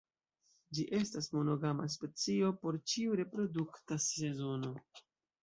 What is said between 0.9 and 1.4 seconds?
estas